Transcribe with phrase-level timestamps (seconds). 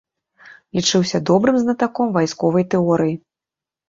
[0.77, 3.15] Лічыўся добрым знатаком вайсковай тэорыі.